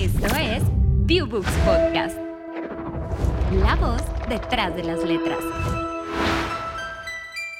[0.00, 0.62] Esto es
[1.04, 2.16] ViewBooks Podcast.
[3.62, 5.40] La voz detrás de las letras.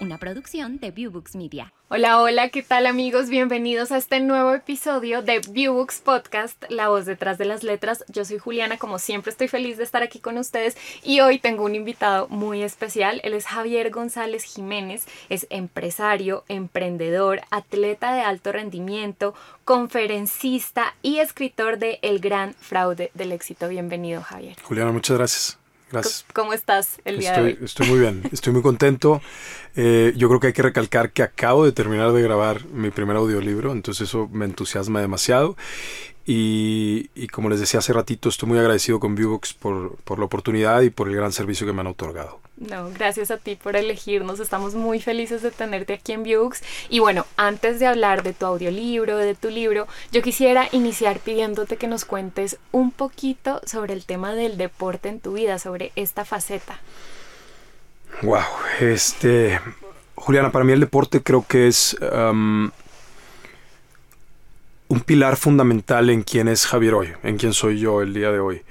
[0.01, 1.75] Una producción de ViewBooks Media.
[1.91, 3.29] Hola, hola, ¿qué tal amigos?
[3.29, 8.03] Bienvenidos a este nuevo episodio de ViewBooks Podcast, La voz detrás de las letras.
[8.09, 11.65] Yo soy Juliana, como siempre estoy feliz de estar aquí con ustedes y hoy tengo
[11.65, 13.21] un invitado muy especial.
[13.25, 19.35] Él es Javier González Jiménez, es empresario, emprendedor, atleta de alto rendimiento,
[19.67, 23.69] conferencista y escritor de El gran fraude del éxito.
[23.69, 24.57] Bienvenido, Javier.
[24.63, 25.60] Juliana, muchas gracias.
[25.91, 26.25] Gracias.
[26.33, 27.65] ¿Cómo estás el día estoy, de hoy?
[27.65, 29.21] Estoy muy bien, estoy muy contento.
[29.77, 33.17] Eh, yo creo que hay que recalcar que acabo de terminar de grabar mi primer
[33.17, 35.57] audiolibro, entonces eso me entusiasma demasiado.
[36.27, 40.27] Y, y como les decía hace ratito, estoy muy agradecido con Viewbox por, por la
[40.27, 42.41] oportunidad y por el gran servicio que me han otorgado.
[42.61, 44.39] No, gracias a ti por elegirnos.
[44.39, 46.63] Estamos muy felices de tenerte aquí en Viewbooks.
[46.91, 51.79] Y bueno, antes de hablar de tu audiolibro, de tu libro, yo quisiera iniciar pidiéndote
[51.79, 56.27] que nos cuentes un poquito sobre el tema del deporte en tu vida, sobre esta
[56.27, 56.81] faceta.
[58.23, 58.43] Wow,
[58.81, 59.59] este.
[60.17, 62.71] Juliana, para mí el deporte creo que es um,
[64.91, 68.41] un pilar fundamental en quién es Javier hoy, en quién soy yo el día de
[68.41, 68.63] hoy.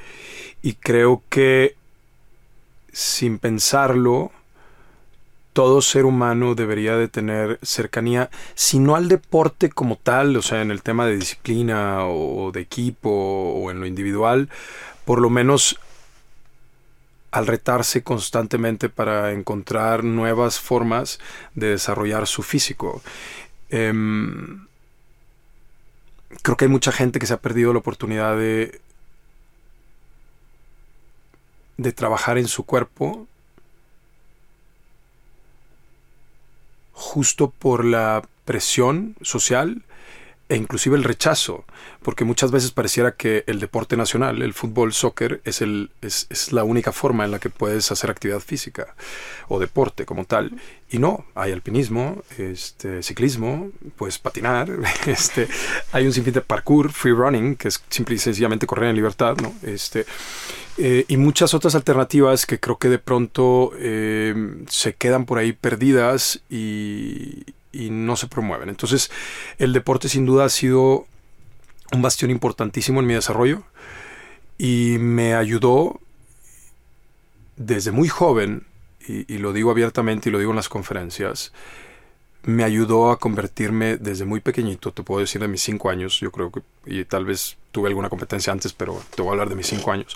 [0.62, 1.78] Y creo que
[2.92, 4.30] sin pensarlo,
[5.54, 10.62] todo ser humano debería de tener cercanía, si no al deporte como tal, o sea,
[10.62, 14.50] en el tema de disciplina o de equipo o en lo individual,
[15.06, 15.80] por lo menos
[17.32, 21.18] al retarse constantemente para encontrar nuevas formas
[21.56, 23.02] de desarrollar su físico.
[23.70, 23.94] Eh,
[26.42, 28.82] creo que hay mucha gente que se ha perdido la oportunidad de
[31.78, 33.26] de trabajar en su cuerpo
[36.92, 39.84] justo por la presión social
[40.50, 41.64] e inclusive el rechazo,
[42.02, 46.52] porque muchas veces pareciera que el deporte nacional, el fútbol, soccer, es, el, es, es,
[46.52, 48.96] la única forma en la que puedes hacer actividad física
[49.48, 50.52] o deporte como tal.
[50.90, 54.72] Y no, hay alpinismo, este, ciclismo, puedes patinar,
[55.06, 55.48] este,
[55.92, 59.38] hay un sinfín de parkour, free running, que es simple y sencillamente correr en libertad,
[59.38, 59.54] ¿no?
[59.62, 60.08] Este,
[60.80, 64.34] eh, y muchas otras alternativas que creo que de pronto eh,
[64.68, 68.70] se quedan por ahí perdidas y, y no se promueven.
[68.70, 69.12] Entonces,
[69.58, 71.08] el deporte sin duda ha sido
[71.92, 73.64] un bastión importantísimo en mi desarrollo
[74.58, 76.00] y me ayudó
[77.56, 78.66] desde muy joven,
[79.08, 81.52] y, lo digo abiertamente y lo digo en las conferencias,
[82.44, 86.32] me ayudó a convertirme desde muy pequeñito, te puedo decir de mis cinco años, yo
[86.32, 89.56] creo que, y tal vez tuve alguna competencia antes, pero te voy a hablar de
[89.56, 90.16] mis cinco años.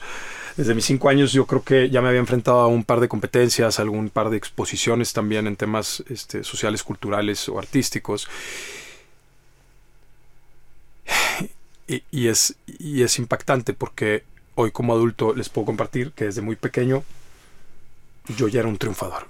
[0.56, 3.08] Desde mis cinco años yo creo que ya me había enfrentado a un par de
[3.08, 8.28] competencias, a algún par de exposiciones también en temas este, sociales, culturales o artísticos.
[11.88, 14.24] Y, es, y es impactante porque
[14.56, 17.04] hoy como adulto les puedo compartir que desde muy pequeño
[18.38, 19.28] yo ya era un triunfador.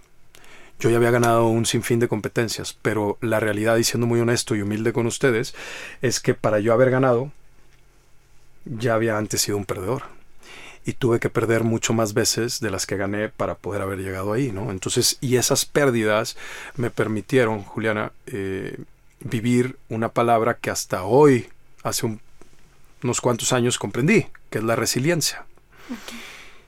[0.80, 4.56] Yo ya había ganado un sinfín de competencias, pero la realidad, y siendo muy honesto
[4.56, 5.56] y humilde con ustedes,
[6.02, 7.32] es que para yo haber ganado,
[8.66, 10.04] ya había antes sido un perdedor.
[10.86, 14.34] Y tuve que perder mucho más veces de las que gané para poder haber llegado
[14.34, 14.70] ahí, ¿no?
[14.70, 16.36] Entonces, y esas pérdidas
[16.76, 18.78] me permitieron, Juliana, eh,
[19.22, 21.48] vivir una palabra que hasta hoy,
[21.84, 22.20] hace un,
[23.02, 25.46] unos cuantos años, comprendí, que es la resiliencia.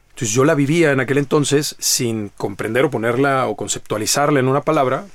[0.09, 4.61] Entonces yo la vivía en aquel entonces sin comprender o ponerla o conceptualizarla en una
[4.61, 5.05] palabra.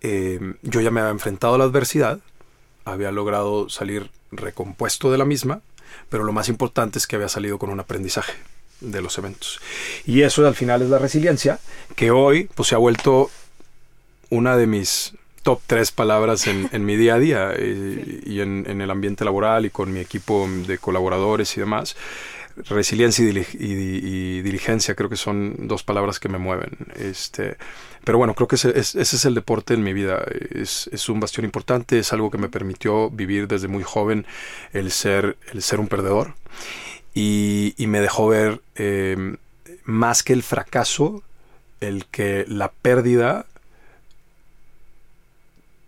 [0.00, 2.18] Eh, yo ya me había enfrentado a la adversidad,
[2.84, 5.60] había logrado salir recompuesto de la misma,
[6.08, 8.32] pero lo más importante es que había salido con un aprendizaje
[8.80, 9.60] de los eventos.
[10.06, 11.58] Y eso al final es la resiliencia,
[11.96, 13.30] que hoy pues, se ha vuelto
[14.30, 18.80] una de mis top tres palabras en, en mi día a día y en, en,
[18.80, 21.96] el ambiente laboral y con mi equipo de colaboradores y demás.
[22.56, 23.66] Resiliencia y, dili y,
[24.38, 26.76] y, diligencia creo que son dos palabras que me mueven.
[26.96, 27.56] Este,
[28.04, 30.24] pero bueno, creo que ese es, el deporte en mi vida.
[30.50, 34.26] Es, es, un bastión importante, es algo que me permitió vivir desde muy joven
[34.72, 36.34] el ser, el ser un perdedor.
[37.14, 39.36] Y, y me dejó ver eh,
[39.84, 41.22] más que el fracaso,
[41.80, 43.46] el que la pérdida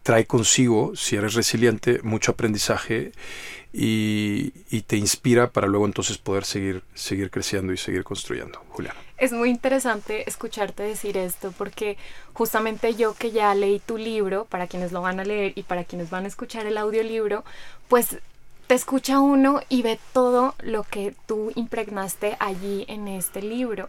[0.07, 3.11] trae consigo, si eres resiliente, mucho aprendizaje
[3.73, 8.63] y, y, te inspira para luego entonces poder seguir, seguir creciendo y seguir construyendo.
[8.69, 9.01] Juliana.
[9.19, 11.99] Es muy interesante escucharte decir esto porque
[12.35, 15.83] justamente yo que ya leí tu libro, para quienes lo van a leer y para
[15.83, 17.45] quienes van a escuchar el audiolibro,
[17.89, 18.19] pues
[18.67, 23.89] te escucha uno y ve todo lo que tú impregnaste allí en este libro.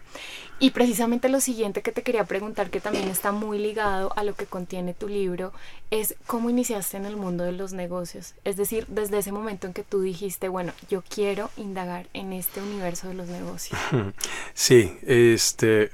[0.59, 4.35] Y precisamente lo siguiente que te quería preguntar, que también está muy ligado a lo
[4.35, 5.53] que contiene tu libro,
[5.91, 8.33] es cómo iniciaste en el mundo de los negocios.
[8.44, 12.62] Es decir, desde ese momento en que tú dijiste, bueno, yo quiero indagar en este
[12.62, 13.79] universo de los negocios.
[14.53, 15.91] Sí, este...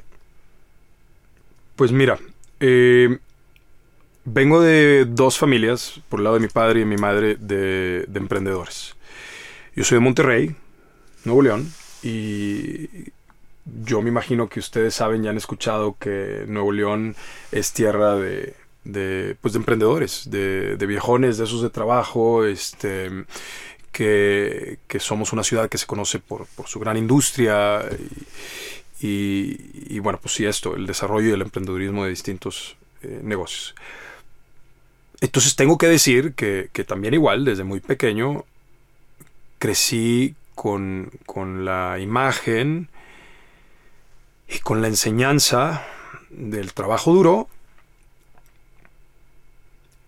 [1.75, 2.19] Pues mira,
[2.59, 3.17] eh,
[4.25, 8.19] vengo de dos familias, por el lado de mi padre y mi madre, de, de
[8.19, 8.95] emprendedores.
[9.75, 10.55] Yo soy de Monterrey,
[11.25, 11.71] Nuevo León,
[12.03, 13.11] y
[13.65, 17.15] yo me imagino que ustedes saben, ya han escuchado que Nuevo León
[17.51, 23.09] es tierra de, de, pues de emprendedores, de, de, viejones, de esos de trabajo, este,
[23.91, 27.85] que, somos una ciudad que se conoce por, su gran industria
[28.99, 33.75] y, bueno, pues sí, esto, el desarrollo y el emprendedurismo de distintos eh, negocios.
[35.23, 38.43] Entonces tengo que decir que, que, también igual, desde muy pequeño,
[39.57, 42.89] crecí con, con la imagen
[44.49, 45.87] y con la enseñanza
[46.29, 47.47] del trabajo duro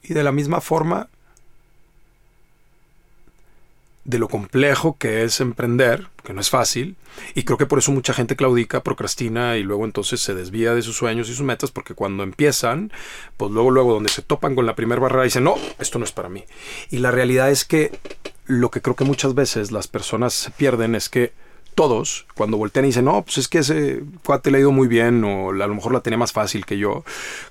[0.04, 1.08] y de la misma forma
[4.06, 6.96] de lo complejo que es emprender, que no es fácil,
[7.34, 10.84] y creo que por eso mucha gente claudica, procrastina y luego entonces se desvía de
[10.84, 12.92] sus sueños y sus metas, porque cuando empiezan,
[13.36, 16.12] pues luego, luego donde se topan con la primera barrera dicen, no, esto no es
[16.12, 16.46] para mí.
[16.92, 18.00] Y la realidad es que
[18.46, 21.34] lo que creo que muchas veces las personas se pierden es que
[21.76, 24.88] todos, cuando voltean y dicen, no, pues es que ese cuate le ha ido muy
[24.88, 27.04] bien o a lo mejor la tenía más fácil que yo,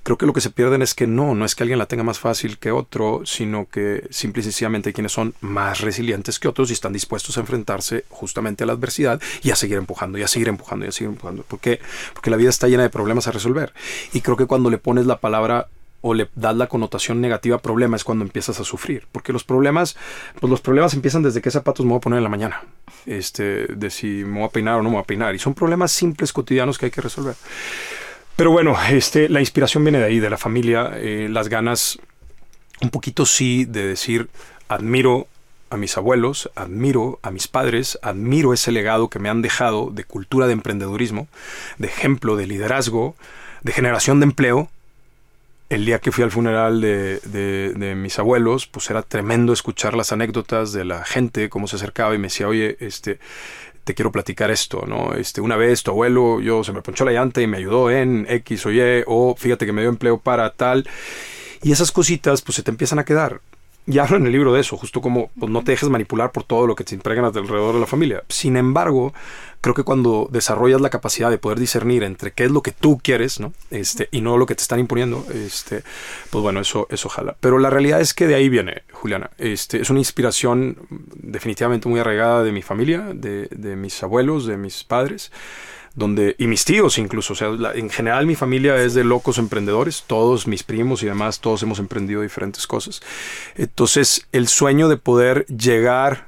[0.02, 2.02] creo que lo que se pierden es que no, no es que alguien la tenga
[2.02, 6.48] más fácil que otro, sino que simple y sencillamente hay quienes son más resilientes que
[6.48, 10.22] otros y están dispuestos a enfrentarse justamente a la adversidad y a seguir empujando, y
[10.22, 11.42] a seguir empujando, y a seguir empujando.
[11.42, 11.80] ¿Por qué?
[12.14, 13.72] Porque la vida está llena de problemas a resolver.
[14.12, 15.68] Y creo que cuando le pones la palabra
[16.06, 19.06] o le das la connotación negativa problema es cuando empiezas a sufrir.
[19.10, 19.96] Porque los problemas,
[20.38, 22.62] pues los problemas empiezan desde qué zapatos me voy a poner en la mañana.
[23.06, 25.34] Este, de si me voy a peinar o no me voy a peinar.
[25.34, 27.36] Y son problemas simples, cotidianos que hay que resolver.
[28.36, 31.98] Pero bueno, este, la inspiración viene de ahí, de la familia, eh, las ganas,
[32.82, 34.28] un poquito sí, de decir,
[34.68, 35.26] admiro
[35.70, 40.04] a mis abuelos, admiro a mis padres, admiro ese legado que me han dejado de
[40.04, 41.28] cultura de emprendedurismo,
[41.78, 43.16] de ejemplo, de liderazgo,
[43.62, 44.68] de generación de empleo,
[45.70, 50.12] el día que fui al funeral de, de, mis abuelos, pues era tremendo escuchar las
[50.12, 53.18] anécdotas de la gente, cómo se acercaba y me decía, oye, este,
[53.84, 55.14] te quiero platicar esto, ¿no?
[55.14, 58.26] Este, una vez tu abuelo, yo se me ponchó la llanta y me ayudó en
[58.28, 60.88] X o Y, o fíjate que me dio empleo para tal.
[61.62, 63.40] Y esas cositas, pues se te empiezan a quedar.
[63.86, 66.44] Y hablo en el libro de eso, justo como pues, no te dejes manipular por
[66.44, 68.24] todo lo que te impregnas alrededor de la familia.
[68.28, 69.12] Sin embargo,
[69.60, 72.98] creo que cuando desarrollas la capacidad de poder discernir entre qué es lo que tú
[73.02, 73.52] quieres, ¿no?
[73.70, 75.82] Este, y no lo que te están imponiendo, este,
[76.30, 77.36] pues bueno, eso, eso jala.
[77.40, 79.30] Pero la realidad es que de ahí viene, Juliana.
[79.36, 80.78] Este, es una inspiración
[81.16, 85.30] definitivamente muy arraigada de mi familia, de, de mis abuelos, de mis padres
[85.94, 90.04] donde y mis tíos incluso, o sea, en general mi familia es de locos emprendedores,
[90.06, 93.00] todos mis primos y demás, todos hemos emprendido diferentes cosas.
[93.54, 96.26] Entonces, el sueño de poder llegar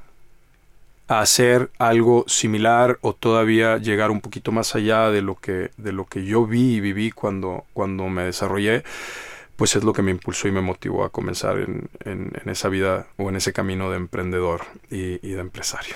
[1.07, 5.93] a hacer algo similar o todavía llegar un poquito más allá de lo que de
[5.93, 8.83] lo que yo vi y viví cuando cuando me desarrollé,
[9.55, 13.07] pues es lo que me impulsó y me motivó a comenzar en, en, esa vida
[13.17, 15.95] o en ese camino de emprendedor y de empresario.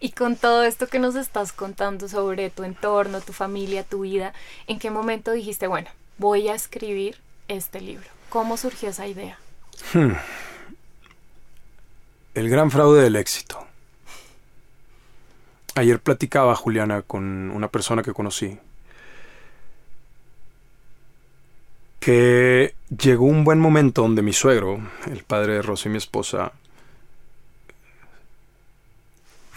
[0.00, 4.32] Y con todo esto que nos estás contando sobre tu entorno, tu familia, tu vida,
[4.66, 7.16] ¿en qué momento dijiste, bueno, voy a escribir
[7.48, 8.06] este libro?
[8.28, 9.38] ¿Cómo surgió esa idea?
[9.92, 10.12] Hmm.
[12.34, 13.66] El gran fraude del éxito.
[15.74, 18.58] Ayer platicaba Juliana con una persona que conocí
[22.00, 26.52] que llegó un buen momento donde mi suegro, el padre de Rosy, mi esposa,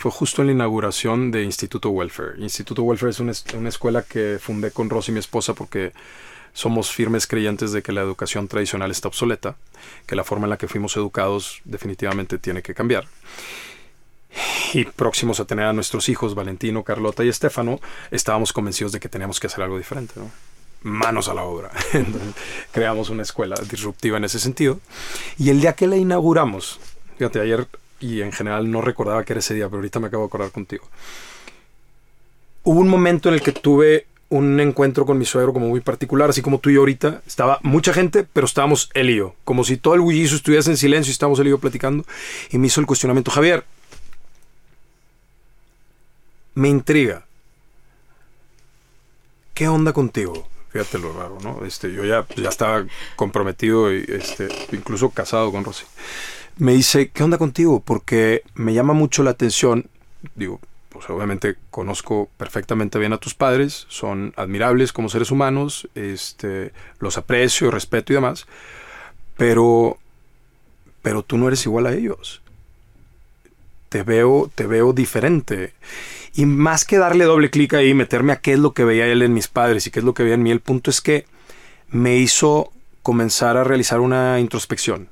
[0.01, 2.33] fue justo en la inauguración de Instituto Welfare.
[2.39, 5.93] Instituto Welfare es una, escuela que fundé con Rosy, mi esposa, porque
[6.53, 9.57] somos firmes creyentes de que la educación tradicional está obsoleta,
[10.07, 13.05] que la forma en la que fuimos educados definitivamente tiene que cambiar.
[14.73, 17.79] Y próximos a tener a nuestros hijos, Valentino, Carlota y Estefano,
[18.09, 20.15] estábamos convencidos de que teníamos que hacer algo diferente.
[20.15, 20.31] ¿no?
[20.81, 21.69] Manos a la obra.
[22.71, 24.79] Creamos una escuela disruptiva en ese sentido.
[25.37, 26.79] Y el día que la inauguramos,
[27.19, 27.67] fíjate, ayer
[28.01, 30.51] y en general no recordaba que era ese día, pero ahorita me acabo de acordar
[30.51, 30.85] contigo.
[32.63, 36.29] Hubo un momento en el que tuve un encuentro con mi suegro como muy particular,
[36.29, 37.21] así como tú y yo ahorita.
[37.27, 39.35] Estaba mucha gente, pero estábamos él y yo.
[39.43, 42.05] Como si todo el bullicio estuviese en silencio y estábamos él y yo platicando.
[42.49, 43.65] Y me hizo el cuestionamiento, Javier,
[46.55, 47.25] me intriga.
[49.53, 50.47] ¿Qué onda contigo?
[50.71, 51.65] Fíjate lo raro, ¿no?
[51.65, 52.85] Este, yo ya, ya estaba
[53.17, 55.83] comprometido y este, incluso casado con Rosy.
[56.61, 57.81] Me dice, ¿qué onda contigo?
[57.83, 59.87] Porque me llama mucho la atención,
[60.35, 66.71] digo, pues obviamente conozco perfectamente bien a tus padres, son admirables como seres humanos, este,
[66.99, 68.45] los aprecio, respeto y demás,
[69.37, 69.97] pero,
[71.01, 72.43] pero tú no eres igual a ellos.
[73.89, 75.73] Te veo, te veo diferente.
[76.35, 79.07] Y más que darle doble clic ahí y meterme a qué es lo que veía
[79.07, 81.01] él en mis padres y qué es lo que veía en mí, el punto es
[81.01, 81.25] que
[81.89, 85.09] me hizo comenzar a realizar una introspección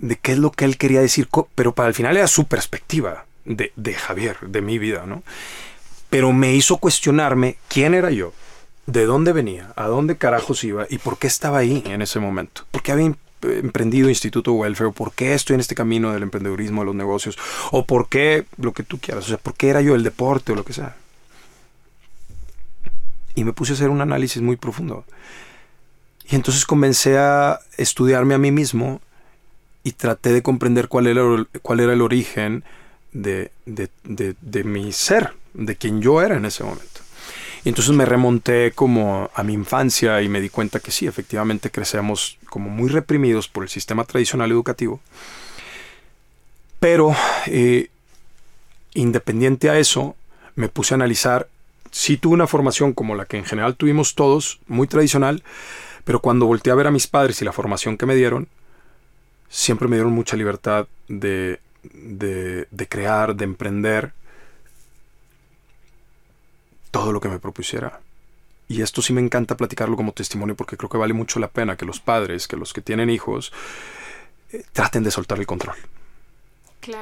[0.00, 3.26] de qué es lo que él quería decir, pero para el final era su perspectiva
[3.44, 5.22] de, de Javier, de mi vida, ¿no?
[6.10, 8.32] Pero me hizo cuestionarme quién era yo,
[8.86, 12.62] de dónde venía, a dónde carajos iba y por qué estaba ahí en ese momento.
[12.70, 14.92] ¿Por qué había emprendido Instituto Welfare?
[14.92, 17.38] ¿Por qué estoy en este camino del emprendedurismo, de los negocios?
[17.70, 19.26] ¿O por qué lo que tú quieras?
[19.26, 20.96] O sea, ¿por qué era yo el deporte o lo que sea?
[23.34, 25.04] Y me puse a hacer un análisis muy profundo.
[26.30, 29.00] Y entonces comencé a estudiarme a mí mismo
[29.88, 31.22] y traté de comprender cuál era,
[31.62, 32.62] cuál era el origen
[33.12, 37.00] de, de, mi ser, de quien yo era en ese momento.
[37.64, 41.70] Y entonces me remonté como a mi infancia y me di cuenta que sí, efectivamente
[41.70, 45.00] crecemos como muy reprimidos por el sistema tradicional educativo.
[46.80, 47.16] Pero
[47.46, 47.88] eh,
[48.92, 50.16] independiente a eso,
[50.54, 51.48] me puse a analizar,
[51.90, 55.42] sí tuve una formación como la que en general tuvimos todos, muy tradicional,
[56.04, 58.48] pero cuando volteé a ver a mis padres y la formación que me dieron,
[59.48, 64.12] siempre me dieron mucha libertad de, de, crear, de emprender
[66.90, 68.00] todo lo que me propusiera.
[68.68, 71.76] Y esto sí me encanta platicarlo como testimonio porque creo que vale mucho la pena
[71.76, 73.52] que los padres, que los que tienen hijos,
[74.52, 75.76] eh, traten de soltar el control.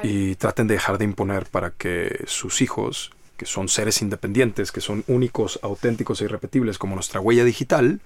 [0.03, 4.81] Y traten de dejar de imponer para que sus hijos, que son seres independientes, que
[4.81, 8.01] son únicos, auténticos e irrepetibles como nuestra huella digital,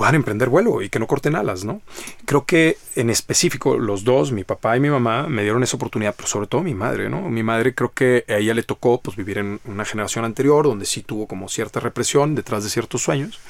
[0.00, 1.82] puedan emprender vuelo y que no corten alas, ¿no?
[2.24, 6.14] Creo que en específico los dos, mi papá y mi mamá, me dieron esa oportunidad,
[6.16, 7.28] pero sobre todo mi madre, ¿no?
[7.28, 10.86] Mi madre creo que a ella le tocó pues vivir en una generación anterior donde
[10.86, 13.40] sí tuvo como cierta represión detrás de ciertos sueños.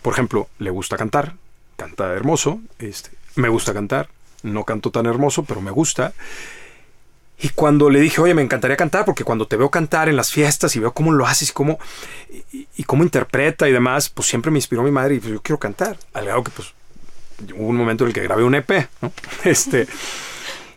[0.00, 1.34] Por ejemplo, le gusta cantar,
[1.76, 4.08] canta hermoso, este, me gusta cantar,
[4.42, 6.14] no canto tan hermoso, pero me gusta.
[7.40, 10.32] Y cuando le dije, oye, me encantaría cantar, porque cuando te veo cantar en las
[10.32, 11.78] fiestas y veo cómo lo haces y cómo,
[12.52, 15.58] y, cómo interpreta y demás, pues siempre me inspiró mi madre y pues yo quiero
[15.58, 15.96] cantar.
[16.14, 16.74] Al grado que pues
[17.54, 18.88] hubo un momento en el que grabé un EP.
[19.44, 19.86] Este,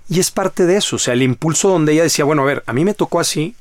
[0.07, 2.63] y es parte de eso, o sea, el impulso donde ella decía, bueno, a ver,
[2.67, 3.55] a mí me tocó así,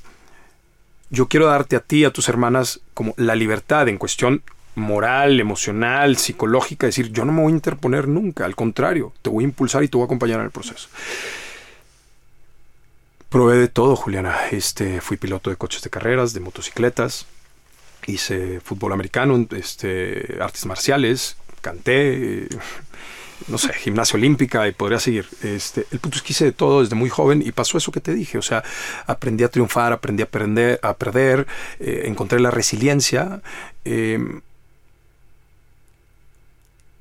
[1.09, 4.43] yo quiero darte a ti, a tus hermanas, como la libertad en cuestión
[4.75, 9.45] moral, emocional, psicológica, decir, yo no me voy a interponer nunca, al contrario, te voy
[9.45, 10.89] a impulsar y te voy a acompañar en el proceso.
[13.31, 14.37] Probé de todo, Juliana.
[14.51, 17.27] Este, fui piloto de coches de carreras, de motocicletas,
[18.09, 22.49] hice fútbol americano, este, artes marciales, canté,
[23.47, 25.29] no sé, gimnasia olímpica y podría seguir.
[25.45, 28.01] Este, el punto es que hice de todo desde muy joven y pasó eso que
[28.01, 28.37] te dije.
[28.37, 28.65] O sea,
[29.07, 31.47] aprendí a triunfar, aprendí a, aprender, a perder,
[31.79, 33.43] eh, encontré la resiliencia.
[33.85, 34.19] Eh,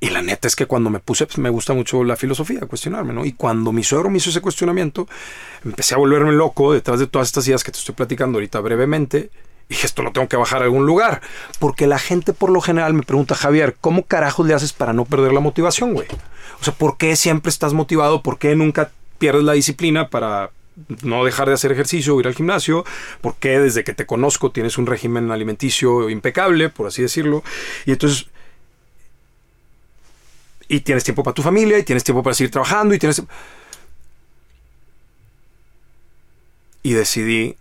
[0.01, 3.13] y la neta es que cuando me puse, pues me gusta mucho la filosofía, cuestionarme,
[3.13, 3.25] ¿no?
[3.25, 5.07] Y cuando mi suegro me hizo ese cuestionamiento,
[5.65, 9.29] empecé a volverme loco detrás de todas estas ideas que te estoy platicando ahorita brevemente.
[9.67, 11.21] Y esto lo tengo que bajar a algún lugar.
[11.59, 15.05] Porque la gente por lo general me pregunta, Javier, ¿cómo carajos le haces para no
[15.05, 16.07] perder la motivación, güey?
[16.59, 18.23] O sea, ¿por qué siempre estás motivado?
[18.23, 20.51] ¿Por qué nunca pierdes la disciplina para
[21.03, 22.85] no dejar de hacer ejercicio o ir al gimnasio?
[23.21, 27.43] ¿Por qué desde que te conozco tienes un régimen alimenticio impecable, por así decirlo?
[27.85, 28.27] Y entonces
[30.69, 33.21] y tienes tiempo para tu familia y tienes tiempo para seguir trabajando y tienes...
[36.81, 37.57] Y decidí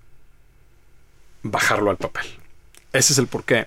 [1.42, 2.26] bajarlo al papel.
[2.92, 3.66] Ese es el porqué.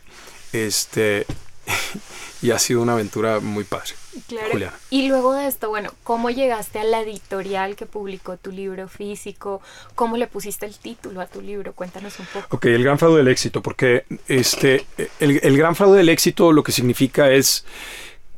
[0.54, 1.26] Este,
[2.42, 3.94] y ha sido una aventura muy padre.
[4.28, 4.72] Claro.
[4.92, 9.62] Y luego de esto, bueno, ¿cómo llegaste a la editorial que publicó tu libro físico?
[9.96, 11.74] ¿Cómo le pusiste el título a tu libro?
[11.74, 12.56] Cuéntanos un poco.
[12.56, 14.86] Ok, el gran fraude del éxito, porque este,
[15.20, 17.66] el, el gran fraude del éxito lo que significa es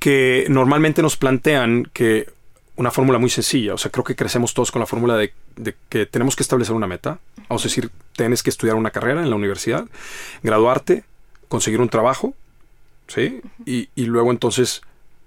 [0.04, 2.30] que normalmente nos plantean que
[2.76, 5.32] una fórmula muy sencilla, o sea, creo que crecemos todos con la fórmula de,
[5.88, 9.30] que tenemos que establecer una meta, vamos a decir, tienes que estudiar una carrera en
[9.30, 9.86] la universidad,
[10.42, 11.06] graduarte,
[11.48, 12.34] conseguir un trabajo,
[13.08, 13.40] ¿sí?
[13.66, 14.82] Y, luego entonces,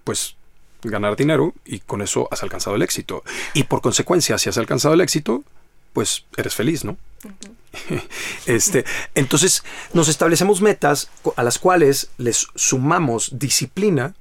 [0.05, 0.37] pues,
[0.83, 3.25] ganar dinero y con eso has alcanzado el éxito.
[3.55, 5.43] Y por consecuencia, si has alcanzado el éxito,
[5.95, 6.99] pues eres feliz, ¿no?
[8.45, 9.65] este, entonces
[9.95, 14.15] nos establecemos metas a las cuales les sumamos disciplina,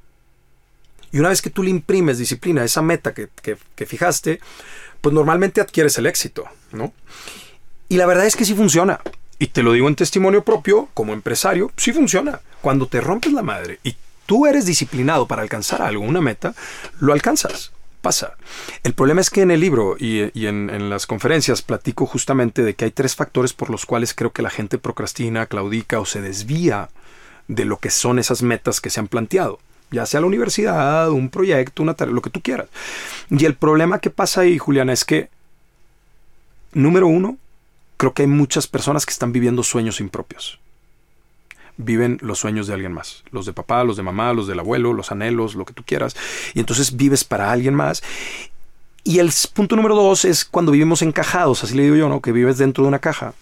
[1.16, 4.42] y una vez que tú le imprimes disciplina a esa meta que, fijaste,
[5.00, 6.44] pues normalmente adquieres el éxito,
[6.74, 6.92] ¿no?
[7.88, 9.00] Y la verdad es que sí funciona.
[9.40, 12.42] Y te lo digo en testimonio propio, como empresario, sí funciona.
[12.60, 13.96] Cuando te rompes la madre y
[14.26, 16.54] tú eres disciplinado para alcanzar algo, una meta,
[17.00, 17.72] lo alcanzas.
[18.02, 18.34] pasa.
[18.84, 22.74] El problema es que en el libro y, en, en, las conferencias platico justamente de
[22.74, 26.20] que hay tres factores por los cuales creo que la gente procrastina, claudica o se
[26.20, 26.90] desvía
[27.48, 29.60] de lo que son esas metas que se han planteado.
[29.92, 32.68] Ya sea la universidad, un proyecto, una tarea, lo que tú quieras.
[33.30, 35.30] Y el problema que pasa ahí, Juliana, es que,
[36.74, 37.38] número uno,
[37.98, 40.60] creo que hay muchas personas que están viviendo sueños impropios
[41.78, 43.24] viven los sueños de alguien más.
[43.32, 46.16] Los de papá, los de mamá, los del abuelo, los anhelos, lo que tú quieras.
[46.54, 48.04] Y entonces vives para alguien más.
[49.04, 52.22] Y el punto número dos es cuando vivimos encajados, así le digo yo, ¿no?
[52.22, 53.34] Que vives dentro de una caja.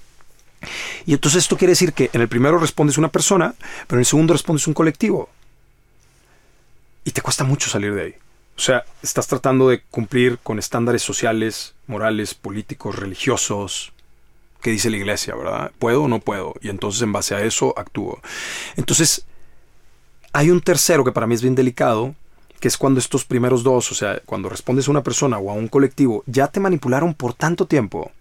[1.06, 3.54] Y entonces esto quiere decir que en el primero respondes una persona,
[3.88, 5.30] pero en el segundo respondes un colectivo.
[7.04, 8.16] Y te cuesta mucho salir de ahí.
[8.56, 13.94] O sea, estás tratando de cumplir con estándares sociales, morales, políticos, religiosos,
[14.62, 15.72] qué dice la iglesia, ¿verdad?
[15.80, 16.54] ¿Puedo o no puedo?
[16.62, 18.22] Y entonces en base a eso actúo.
[18.76, 19.26] Entonces,
[20.32, 22.16] hay un tercero que para mí es bien delicado,
[22.60, 25.54] que es cuando estos primeros dos, o sea, cuando respondes a una persona o a
[25.54, 28.12] un colectivo, ya te manipularon por tanto tiempo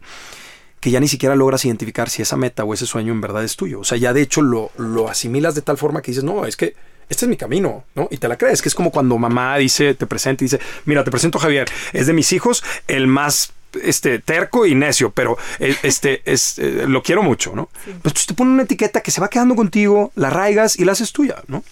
[0.80, 3.54] que ya ni siquiera logras identificar si esa meta o ese sueño en verdad es
[3.54, 3.78] tuyo.
[3.78, 6.56] O sea, ya de hecho lo, lo asimilas de tal forma que dices, no, es
[6.56, 6.74] que
[7.08, 8.08] este es mi camino, ¿no?
[8.10, 11.04] Y te la crees, que es como cuando mamá dice, te presenta y dice, mira,
[11.04, 15.38] te presento a Javier, es de mis hijos el más este, terco y necio, pero
[15.58, 17.68] eh, este, es, eh, lo quiero mucho, ¿no?
[18.02, 21.12] Pues, te pone una etiqueta que se va quedando contigo, la arraigas y la haces
[21.12, 21.64] tuya, ¿no?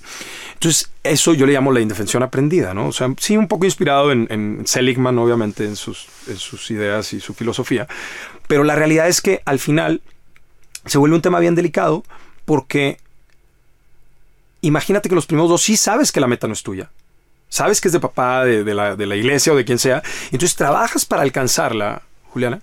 [0.55, 2.89] Entonces, eso yo le llamo la indefensión aprendida, ¿no?
[2.89, 7.13] O sea, sí, un poco inspirado en, en Seligman, obviamente, en sus, en sus ideas
[7.13, 7.87] y su filosofía,
[8.47, 10.03] pero la realidad es que al final
[10.87, 12.03] se vuelve un tema bien delicado
[12.45, 12.99] porque
[14.61, 16.91] imagínate que los primeros dos sí sabes que la meta no es tuya
[17.51, 20.57] sabes que es de papá, de, la, de la iglesia o de quien sea, entonces
[20.57, 22.63] trabajas para alcanzarla, Juliana.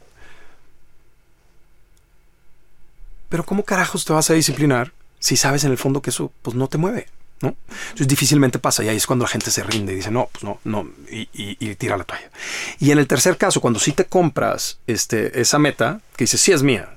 [3.29, 6.55] Pero ¿cómo carajos te vas a disciplinar si sabes en el fondo que eso pues
[6.55, 7.07] no te mueve?
[7.41, 7.55] ¿no?
[7.69, 10.43] Entonces difícilmente pasa y ahí es cuando la gente se rinde y dice no, pues
[10.43, 12.31] no, no, y, tira la toalla.
[12.79, 16.53] Y en el tercer caso, cuando sí te compras este, esa meta, que dices sí
[16.53, 16.89] es mía.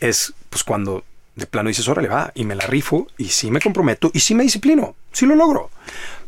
[0.00, 1.04] Es pues cuando
[1.36, 4.34] de plano dices, órale, va, y me la rifo, y sí me comprometo, y sí
[4.34, 5.70] me disciplino, sí lo logro.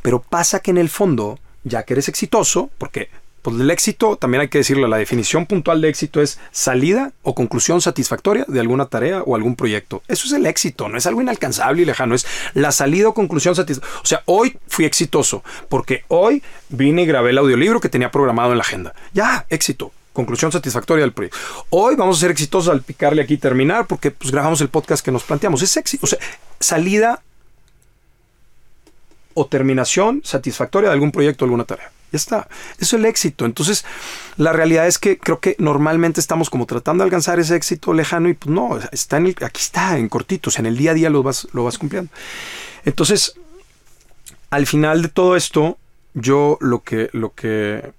[0.03, 3.09] Pero pasa que en el fondo, ya que eres exitoso, porque
[3.47, 7.37] pues el éxito, también hay que decirlo, la definición puntual de éxito es salida o
[7.37, 10.03] conclusión satisfactoria de alguna tarea o algún proyecto.
[10.09, 13.55] Eso es el éxito, no es algo inalcanzable y lejano, es la salida o conclusión
[13.55, 14.01] satisfactoria.
[14.03, 18.51] O sea, hoy fui exitoso porque hoy vine y grabé el audiolibro que tenía programado
[18.51, 18.95] en la agenda.
[19.13, 21.39] Ya, éxito conclusión satisfactoria del proyecto.
[21.71, 25.13] Hoy vamos a ser exitosos al picarle aquí terminar porque pues grabamos el podcast que
[25.13, 25.63] nos planteamos.
[25.63, 26.19] Es éxito, o sea,
[26.59, 27.23] salida
[29.35, 31.93] o terminación satisfactoria de algún proyecto o alguna tarea.
[32.11, 32.49] Ya está.
[32.79, 33.45] Eso es el éxito.
[33.45, 33.85] Entonces,
[34.39, 38.31] la realidad es que creo que normalmente estamos como tratando de alcanzar ese éxito lejano
[38.31, 41.11] y pues no, está en el, aquí está, en cortitos, en el día a día
[41.11, 42.11] lo vas, lo vas cumpliendo.
[42.87, 43.35] Entonces,
[44.49, 45.77] al final de todo esto,
[46.15, 47.93] yo lo que, lo que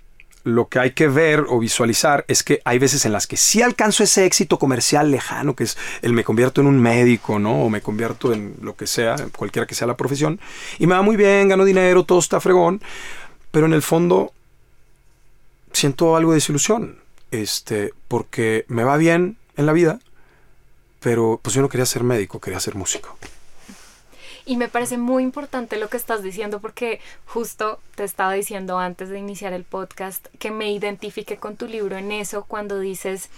[0.48, 3.62] lo que hay que ver o visualizar es que hay veces en las que sí
[3.62, 7.64] alcanzo ese éxito comercial lejano, que es el me convierto en un médico, ¿no?
[7.64, 10.40] O me convierto en lo que sea, cualquiera que sea la profesión,
[10.80, 12.82] y me va muy bien, gano dinero, todo está fregón,
[13.52, 14.32] pero en el fondo
[15.74, 16.98] siento algo de desilusión,
[17.32, 20.00] este, porque me va bien en la vida,
[21.02, 23.18] pero pues yo no quería ser médico, quería ser músico.
[24.48, 29.10] Y me parece muy importante lo que estás diciendo porque justo te estaba diciendo antes
[29.10, 33.30] de iniciar el podcast que me identifique con tu libro en eso cuando dices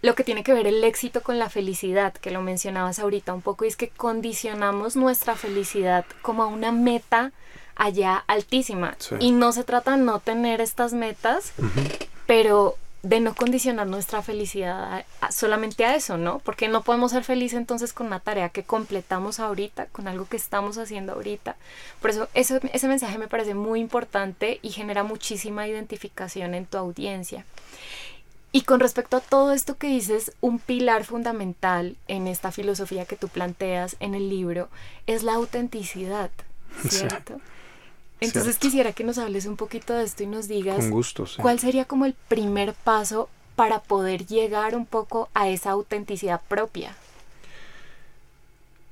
[0.00, 3.42] lo que tiene que ver el éxito con la felicidad, que lo mencionabas ahorita un
[3.42, 7.32] poco, y es que condicionamos nuestra felicidad como a una meta
[7.74, 8.96] allá altísima.
[9.18, 11.52] Y no se trata de no tener estas metas,
[12.26, 16.40] pero de no condicionar nuestra felicidad solamente a eso, ¿no?
[16.40, 20.36] Porque no podemos ser felices entonces con una tarea que completamos ahorita, con algo que
[20.36, 21.56] estamos haciendo ahorita.
[22.00, 27.44] Por eso, ese mensaje me parece muy importante y genera muchísima identificación en tu audiencia.
[28.50, 33.14] Y con respecto a todo esto que dices, un pilar fundamental en esta filosofía que
[33.14, 34.70] tú planteas en el libro
[35.06, 36.30] es la autenticidad,
[36.88, 37.40] ¿cierto?
[38.20, 40.84] Entonces quisiera que nos hables un poquito de esto y nos digas
[41.40, 46.96] cuál sería como el primer paso para poder llegar un poco a esa autenticidad propia.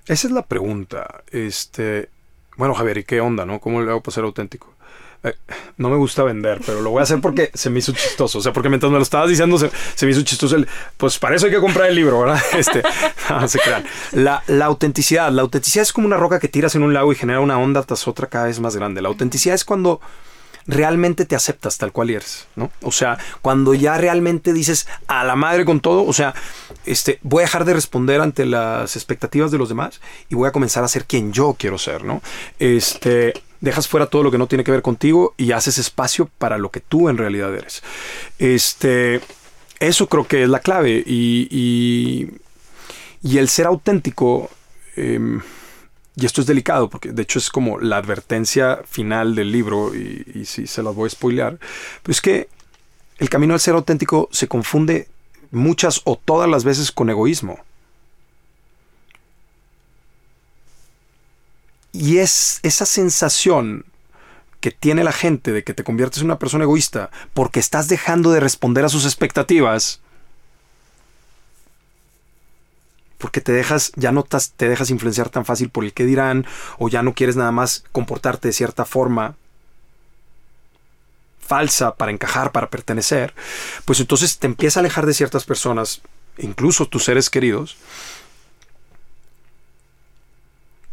[0.07, 1.25] Esa es la pregunta.
[1.31, 2.09] Este,
[2.57, 3.61] bueno, Javier, ¿y qué onda, no?
[3.61, 4.73] ¿Cómo le hago para ser auténtico?
[5.27, 5.35] Eh,
[5.77, 8.39] no me gusta vender, pero lo voy a hacer porque se me hizo chistoso.
[8.39, 9.71] O sea, porque mientras me lo estabas diciendo, se,
[10.07, 10.57] me hizo chistoso.
[10.57, 12.43] El, pues para eso hay que comprar el libro, ¿verdad?
[12.57, 12.83] Este,
[13.49, 13.85] se crean.
[14.13, 15.31] La, la, autenticidad.
[15.31, 17.83] La autenticidad es como una roca que tiras en un lago y genera una onda
[17.83, 19.03] tras otra cada vez más grande.
[19.03, 20.01] La autenticidad es cuando
[20.67, 22.71] realmente te aceptas tal cual eres, ¿no?
[22.83, 26.35] O sea, cuando ya realmente dices a la madre con todo, o sea,
[26.85, 30.53] este, voy a dejar de responder ante las expectativas de los demás y voy a
[30.53, 32.21] comenzar a ser quien yo quiero ser, ¿no?
[32.59, 33.35] Este,
[33.67, 36.71] dejas fuera todo lo que no tiene que ver contigo y haces espacio para lo
[36.71, 37.83] que tú en realidad eres.
[38.39, 39.21] Este,
[39.81, 42.31] eso creo que es la clave y,
[43.23, 44.49] y, el ser auténtico,
[44.95, 45.41] em,
[46.15, 50.45] y esto es delicado porque de hecho es como la advertencia final del libro y,
[50.47, 51.59] si se las voy a spoilear,
[52.03, 52.49] pero es que
[53.19, 55.09] el camino al ser auténtico se confunde
[55.51, 57.59] muchas o todas las veces con egoísmo.
[61.99, 63.87] Y es esa sensación
[64.61, 68.33] que tiene la gente de que te conviertes en una persona egoísta porque estás dejando
[68.33, 70.01] de responder a sus expectativas.
[73.17, 76.47] Porque te dejas, ya no te dejas influenciar tan fácil por el que dirán,
[76.79, 79.37] o ya no quieres nada más comportarte de cierta forma
[81.41, 83.35] falsa para encajar, para pertenecer,
[83.85, 86.03] pues entonces te empieza a alejar de ciertas personas,
[86.39, 87.77] incluso tus seres queridos,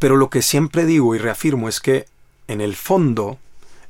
[0.04, 2.04] pero lo que siempre digo y reafirmo es que
[2.46, 3.38] en el fondo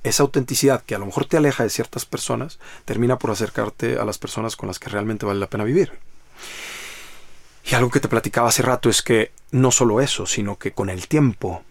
[0.05, 4.05] esa autenticidad que a lo mejor te aleja de ciertas personas termina por acercarte a
[4.05, 5.91] las personas con las que realmente vale la pena vivir.
[7.65, 10.89] Y algo que te platicaba hace rato es que no solo eso, sino que con
[10.89, 11.65] el tiempo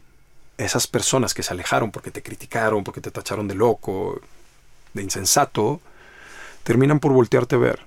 [0.58, 4.19] esas personas que se alejaron porque te criticaron, porque te tacharon de loco,
[4.93, 5.79] de insensato,
[6.63, 7.79] terminan por voltearte a ver.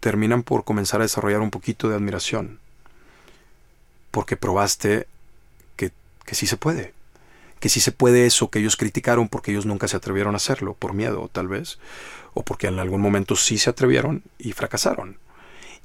[0.00, 2.58] Terminan por comenzar a desarrollar un poquito de admiración
[4.12, 5.08] porque probaste
[5.74, 5.90] que,
[6.24, 6.94] que sí se puede.
[7.58, 10.74] Que sí se puede eso que ellos criticaron porque ellos nunca se atrevieron a hacerlo,
[10.74, 11.80] por miedo tal vez,
[12.34, 15.18] o porque en algún momento sí se atrevieron y fracasaron.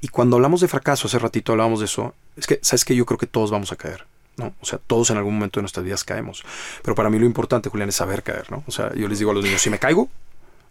[0.01, 3.07] Y cuando hablamos de fracaso, hace ratito hablábamos de eso, es que, ¿sabes que Yo
[3.07, 4.05] creo que todos vamos a caer.
[4.35, 4.53] ¿no?
[4.61, 6.43] O sea, todos en algún momento de nuestras vidas caemos.
[6.83, 8.63] Pero para mí lo importante, Julián, es saber caer, ¿no?
[8.67, 10.09] O sea, yo les digo a los niños, si me caigo,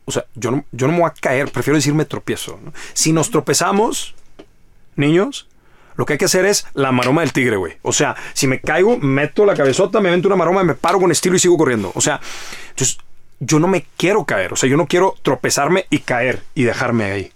[0.05, 2.61] o sea, yo no, yo no me voy a caer, prefiero decirme tropiezo.
[2.95, 4.15] Si nos tropezamos,
[4.95, 5.49] niños,
[5.97, 7.75] lo que hay que hacer es la maroma del tigre, güey.
[7.83, 11.11] O sea, si me caigo, meto la cabezota, me meto una maroma, me paro con
[11.11, 11.93] estilo y sigo corriendo.
[11.95, 12.21] O sea,
[12.71, 12.99] entonces
[13.41, 14.53] yo no me quiero caer.
[14.53, 17.33] O sea, yo no quiero tropezarme y caer y dejarme ahí.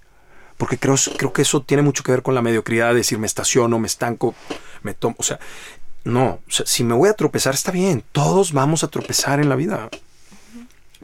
[0.57, 3.79] Porque creo, creo que eso tiene mucho que ver con la mediocridad, decir me estaciono,
[3.79, 4.35] me estanco,
[4.83, 5.17] me tomo.
[5.19, 5.39] O sea,
[6.05, 6.41] no.
[6.47, 8.05] O sea, si me voy a tropezar, está bien.
[8.13, 9.89] Todos vamos a tropezar en la vida.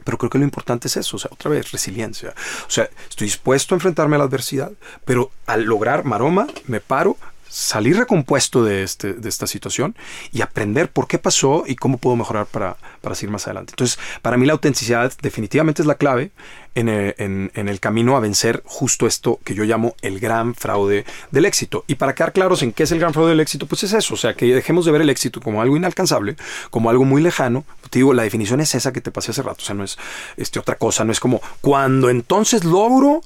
[0.03, 2.33] Pero creo que lo importante es eso, o sea, otra vez, resiliencia.
[2.65, 4.71] O sea, estoy dispuesto a enfrentarme a la adversidad,
[5.03, 7.17] pero al lograr maroma, me paro,
[7.49, 9.95] salir recompuesto de, este, de esta situación
[10.31, 13.73] y aprender por qué pasó y cómo puedo mejorar para, para seguir más adelante.
[13.73, 16.31] Entonces, para mí la autenticidad definitivamente es la clave
[16.75, 20.53] en el, en, en el, camino a vencer justo esto que yo llamo el gran
[20.53, 21.83] fraude del éxito.
[21.87, 24.13] Y para quedar claros en qué es el gran fraude del éxito, pues es eso,
[24.13, 26.35] o sea, que dejemos de ver el éxito como algo inalcanzable,
[26.69, 27.65] como algo muy lejano.
[27.89, 29.97] Te digo, la definición es esa que te pasé hace rato, o sea, no es
[30.37, 33.21] este, otra cosa, no es como cuando entonces logro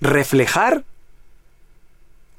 [0.00, 0.84] reflejar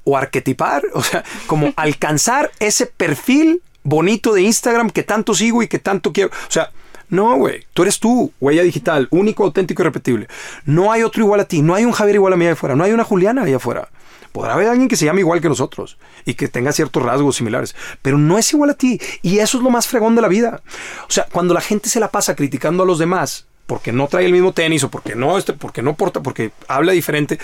[0.08, 5.68] o arquetipar, o sea, como alcanzar ese perfil bonito de Instagram que tanto sigo y
[5.68, 6.30] que tanto quiero.
[6.30, 6.70] O sea,
[7.10, 10.28] no, güey, tú eres tú, huella digital, único, auténtico y repetible.
[10.64, 12.74] No hay otro igual a ti, no hay un Javier igual a mí allá afuera,
[12.74, 13.88] no hay una Juliana allá afuera.
[14.32, 17.74] Podrá haber alguien que se llame igual que nosotros y que tenga ciertos rasgos similares,
[18.00, 19.00] pero no es igual a ti.
[19.20, 20.62] Y eso es lo más fregón de la vida.
[21.08, 24.24] O sea, cuando la gente se la pasa criticando a los demás, porque no trae
[24.24, 27.38] el mismo tenis o porque no, este, porque no porta, porque habla diferente.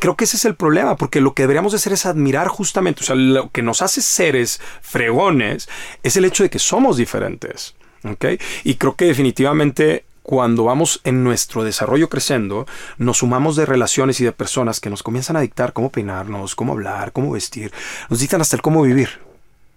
[0.00, 3.04] Creo que ese es el problema, porque lo que deberíamos hacer es admirar justamente, o
[3.04, 5.68] sea, lo que nos hace seres fregones
[6.02, 7.74] es el hecho de que somos diferentes.
[8.04, 8.40] ¿okay?
[8.64, 14.24] Y creo que definitivamente cuando vamos en nuestro desarrollo creciendo, nos sumamos de relaciones y
[14.24, 17.70] de personas que nos comienzan a dictar cómo peinarnos, cómo hablar, cómo vestir,
[18.08, 19.10] nos dictan hasta el cómo vivir.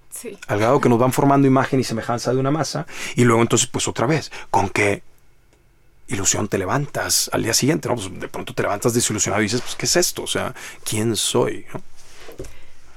[0.10, 0.38] Sí.
[0.48, 3.68] Al grado que nos van formando imagen y semejanza de una masa, y luego entonces,
[3.68, 5.04] pues otra vez, ¿con qué
[6.10, 7.96] ilusión te levantas al día siguiente, ¿no?
[7.96, 10.24] Pues de pronto te levantas desilusionado y dices, pues, ¿qué es esto?
[10.24, 11.66] O sea, ¿quién soy?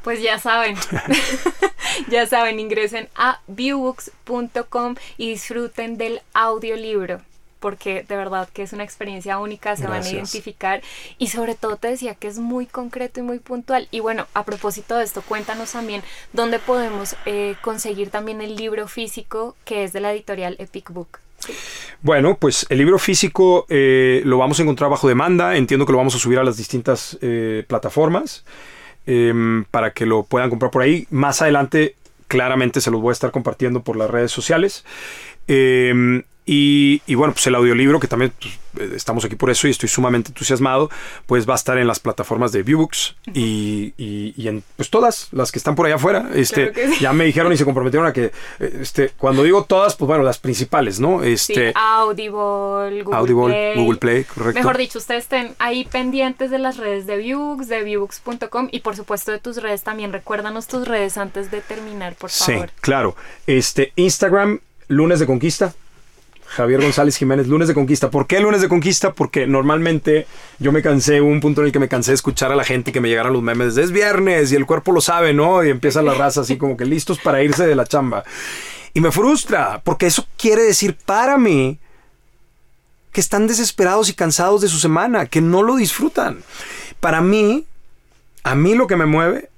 [0.02, 0.76] Pues ya saben,
[2.08, 7.20] ya saben, ingresen a viewbooks.com y disfruten del audiolibro
[7.62, 10.82] porque de verdad que es una experiencia única, se van a identificar
[11.16, 13.86] y sobre todo te decía que es muy concreto y muy puntual.
[13.92, 18.88] Y bueno, a propósito de esto, cuéntanos también dónde podemos eh, conseguir también el libro
[18.88, 21.21] físico que es de la editorial Epic Book.
[22.02, 25.56] Bueno, pues el libro físico eh, lo vamos a encontrar bajo demanda.
[25.56, 28.44] Entiendo que lo vamos a subir a las distintas eh, plataformas
[29.06, 31.06] em, para que lo puedan comprar por ahí.
[31.10, 31.94] Más adelante,
[32.26, 34.84] claramente se los voy a estar compartiendo por las redes sociales.
[36.54, 39.70] Y, y bueno, pues el audiolibro, que también pues, eh, estamos aquí por eso y
[39.70, 40.90] estoy sumamente entusiasmado,
[41.24, 45.28] pues va a estar en las plataformas de Viewbooks y, y, y en pues todas
[45.32, 46.28] las que están por allá afuera.
[46.34, 46.98] Este, Claro sí.
[47.00, 48.26] Ya me dijeron y se comprometieron a que,
[48.60, 51.22] eh, este, cuando digo todas, pues bueno, las principales, ¿no?
[51.22, 53.76] Sí, Este, Audible, Google Audible, Play.
[53.76, 54.58] Google Play, correcto.
[54.60, 58.94] Mejor dicho, ustedes estén ahí pendientes de las redes de Viewbooks, de viewbooks.com y por
[58.96, 60.12] supuesto de tus redes también.
[60.12, 62.70] Recuérdanos tus redes antes de terminar, por Sí, favor.
[62.80, 63.16] claro.
[63.46, 65.72] Este, Instagram, lunes de conquista.
[66.54, 68.10] Javier González Jiménez, lunes de conquista.
[68.10, 69.14] ¿Por qué lunes de conquista?
[69.14, 70.26] Porque normalmente
[70.58, 72.64] yo me cansé, hubo un punto en el que me cansé de escuchar a la
[72.64, 75.64] gente que me llegaran los memes es viernes y el cuerpo lo sabe, ¿no?
[75.64, 78.24] Y empieza la raza así como que listos para irse de la chamba.
[78.92, 81.78] Y me frustra, porque eso quiere decir para mí
[83.12, 86.42] que están desesperados y cansados de su semana, que no lo disfrutan.
[87.00, 87.64] Para mí,
[88.44, 89.48] a mí lo que me mueve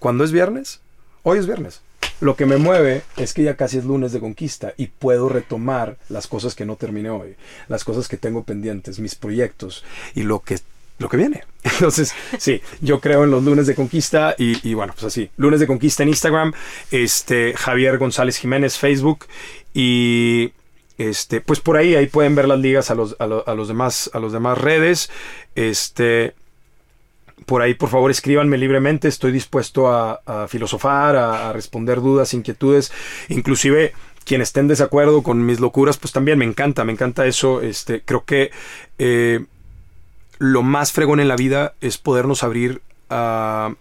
[0.00, 0.80] cuando es viernes,
[1.22, 1.80] hoy es viernes.
[2.20, 5.96] Lo que me mueve es que ya casi es lunes de conquista y puedo retomar
[6.08, 7.36] las cosas que no terminé hoy,
[7.68, 10.58] las cosas que tengo pendientes, mis proyectos y lo que
[10.98, 11.44] lo que viene.
[11.62, 15.68] Entonces, sí, yo creo en los lunes de conquista y, bueno, pues así, lunes de
[15.68, 16.52] conquista en Instagram,
[16.90, 19.26] este Javier González Jiménez Facebook
[19.72, 20.52] y
[20.98, 23.68] este, pues por ahí ahí pueden ver las ligas a los, a, lo- a los
[23.68, 25.08] demás a los demás redes.
[25.54, 26.34] Este,
[27.46, 29.08] por ahí, por favor, escríbanme libremente.
[29.08, 32.92] Estoy dispuesto a, filosofar, a, a responder dudas, inquietudes.
[33.28, 33.92] Inclusive,
[34.28, 37.62] quien esté en desacuerdo con mis locuras, pues también me encanta, me encanta eso.
[37.62, 38.50] Este, creo que
[38.98, 39.46] eh,
[40.38, 43.74] lo más fregón en la vida es podernos abrir a,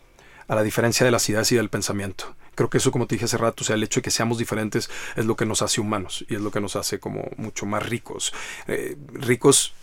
[0.48, 2.34] a la diferencia de las ideas y del pensamiento.
[2.56, 4.38] Creo que eso, como te dije hace rato, o sea, el hecho de que seamos
[4.38, 7.66] diferentes es lo que nos hace humanos y es lo que nos hace como mucho
[7.66, 8.34] más ricos.
[8.68, 9.74] Eh, ricos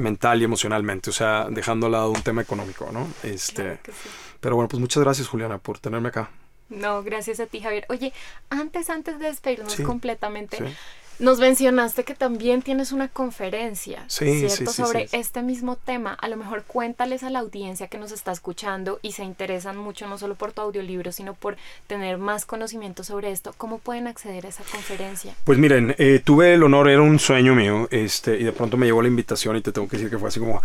[0.00, 3.08] mental y emocionalmente, o sea, dejando al lado un tema económico, ¿no?
[3.22, 4.08] Este, Claro que sí.
[4.40, 6.30] pero bueno, pues muchas gracias, Juliana, por tenerme acá.
[6.68, 7.84] No, gracias a ti, Javier.
[7.88, 8.12] Oye,
[8.48, 10.64] antes, antes de despedirnos Sí, completamente, Sí.
[11.20, 14.56] Nos mencionaste que también tienes una conferencia, Sí, ¿cierto?
[14.56, 16.14] sí, sí, sobre este mismo tema.
[16.14, 20.08] A lo mejor cuéntales a la audiencia que nos está escuchando y se interesan mucho
[20.08, 21.56] no solo por tu audiolibro, sino por
[21.86, 23.54] tener más conocimiento sobre esto.
[23.56, 25.34] ¿Cómo pueden acceder a esa conferencia?
[25.44, 28.86] Pues miren, eh, tuve el honor, era un sueño mío, este, y de pronto me
[28.86, 30.60] llegó la invitación y te tengo que decir que fue así como,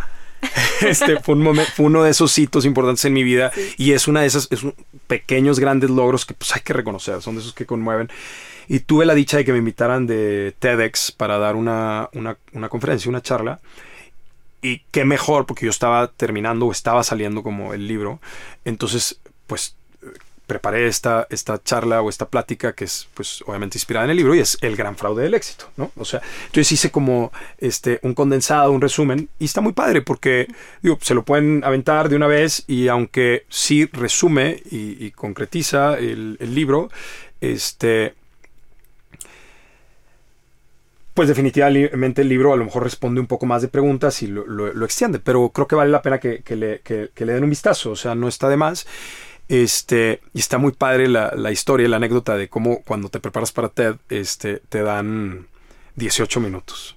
[0.81, 4.08] este, fue, un momen- fue uno de esos hitos importantes en mi vida y es
[4.08, 4.75] una de esas, es un-
[5.08, 8.10] pequeños, grandes logros que pues hay que reconocer, son de esos que conmueven.
[8.67, 12.67] Y tuve la dicha de que me invitaran de TEDx para dar una, una, una
[12.69, 13.60] conferencia, una charla.
[14.62, 18.19] Y qué mejor, porque yo estaba terminando o estaba saliendo como el libro.
[18.63, 19.75] Entonces, pues
[20.47, 24.36] preparé esta, esta charla o esta plática que es pues obviamente inspirada en el libro
[24.36, 25.91] y es el gran fraude del éxito, ¿no?
[25.97, 30.47] O sea, entonces hice como este un condensado, un resumen y está muy padre porque
[30.81, 36.38] digo, se lo pueden aventar de una vez y aunque sí resume y, concretiza el,
[36.39, 36.89] libro,
[37.41, 38.13] este
[41.13, 44.45] pues definitivamente el libro a lo mejor responde un poco más de preguntas y lo,
[44.45, 47.31] lo- lo extiende, pero creo que vale la pena que, que le, que- que le
[47.34, 48.86] den un vistazo, o sea, no está de más.
[49.47, 53.51] Este, y está muy padre la, la historia, la anécdota de cómo cuando te preparas
[53.51, 55.47] para TED, este, te dan
[55.95, 56.95] 18 minutos.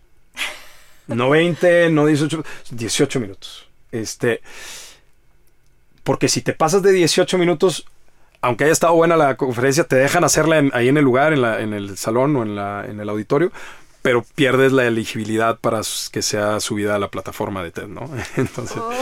[1.06, 3.68] No 20, no 18, 18 minutos.
[3.92, 4.40] Este,
[6.04, 7.86] porque si te pasas de 18 minutos,
[8.40, 11.42] aunque haya estado buena la conferencia, te dejan hacerla en- ahí en el lugar, en,
[11.42, 13.52] la- en el salón o en, la, en el auditorio,
[14.00, 15.80] pero pierdes la elegibilidad para
[16.12, 18.08] que sea subida a la plataforma de TED, ¿no?
[18.36, 18.92] Entonces, Oh.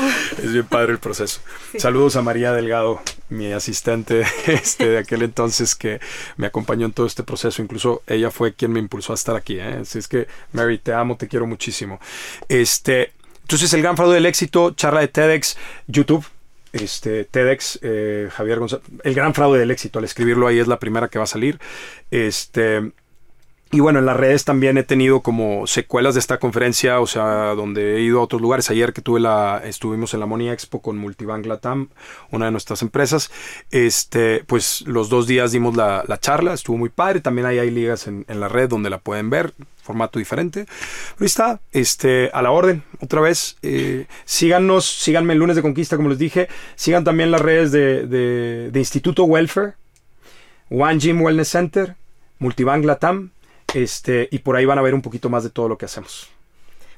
[0.42, 1.40] es bien padre el proceso.
[1.78, 6.00] Saludos a María Delgado, mi asistente este, de aquel entonces que
[6.36, 7.62] me acompañó en todo este proceso.
[7.62, 9.58] Incluso ella fue quien me impulsó a estar aquí.
[9.58, 9.78] ¿eh?
[9.82, 12.00] Así es que, Mary, te amo, te quiero muchísimo.
[12.48, 13.12] Este,
[13.42, 16.26] entonces, el gran fraude del éxito, charla de TEDx, YouTube.
[16.72, 20.78] Este, TEDx, eh, Javier González, el gran fraude del éxito, al escribirlo ahí es la
[20.78, 21.58] primera que va a salir.
[22.10, 22.92] Este,
[23.76, 27.54] y bueno, en las redes también he tenido como secuelas de esta conferencia, o sea,
[27.54, 28.70] donde he ido a otros lugares.
[28.70, 31.90] Ayer que tuve la, estuvimos en la Money Expo con Multibank Latam,
[32.30, 33.30] una de nuestras empresas.
[33.70, 37.20] Este, pues los dos días dimos la, la charla, estuvo muy padre.
[37.20, 40.64] También ahí hay ligas en, la red donde la pueden ver, formato diferente.
[41.18, 43.58] Pero está, este, a la orden, otra vez.
[43.60, 46.48] Eh, síganos, síganme el lunes de conquista, como les dije.
[46.76, 49.74] Sigan también las redes de, de, de Instituto Welfare,
[50.70, 51.94] One Gym Wellness Center,
[52.38, 53.32] Multibank Latam.
[53.74, 56.28] Este, y por ahí van a ver un poquito más de todo lo que hacemos.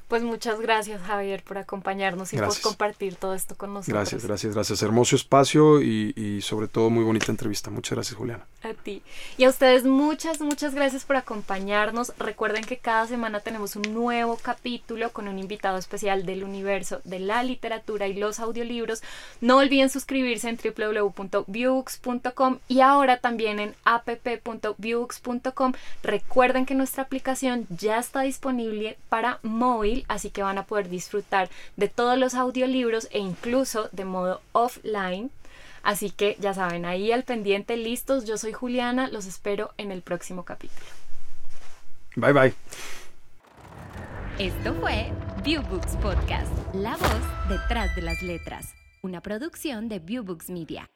[0.09, 3.93] Pues muchas gracias Javier por acompañarnos y por compartir todo esto con nosotros.
[3.93, 4.81] Gracias, gracias, gracias.
[4.81, 7.69] Hermoso espacio y, y sobre todo muy bonita entrevista.
[7.69, 8.43] Muchas gracias Juliana.
[8.63, 9.03] A ti.
[9.37, 12.11] Y a ustedes muchas, muchas gracias por acompañarnos.
[12.17, 17.19] Recuerden que cada semana tenemos un nuevo capítulo con un invitado especial del universo de
[17.19, 19.01] la literatura y los audiolibros.
[19.39, 25.73] No olviden suscribirse en www.viewbooks.com y ahora también en app.viewbooks.com.
[26.03, 29.39] Recuerden que nuestra aplicación ya está disponible para
[29.99, 34.41] móvil, así que van a poder disfrutar de todos los audiolibros e incluso de modo
[34.51, 35.31] offline
[35.81, 38.25] Así que ya saben, ahí al pendiente, listos.
[38.25, 40.85] Yo soy Juliana, los espero en el próximo capítulo.
[42.17, 42.53] Bye bye.
[44.37, 45.11] Esto fue
[45.43, 50.89] Viewbooks Podcast, la voz detrás de las letras, una producción de Viewbooks Media.